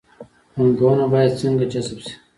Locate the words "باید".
1.11-1.33